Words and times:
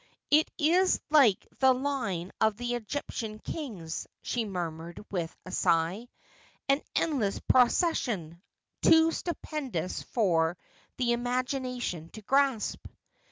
'It 0.31 0.49
is 0.57 0.99
like 1.11 1.45
the 1.59 1.73
line 1.73 2.31
of 2.41 2.57
the 2.57 2.73
Egyptian 2.73 3.37
kings,' 3.37 4.07
she 4.23 4.45
murmured 4.45 5.05
with 5.11 5.37
a 5.45 5.51
sigh.' 5.51 6.07
An 6.67 6.81
endless 6.95 7.39
procession— 7.41 8.41
too 8.81 9.11
stupendous 9.11 10.01
for 10.01 10.57
the 10.97 11.11
ima 11.13 11.43
gination 11.43 12.11
to 12.13 12.23
grasp.' 12.23 12.83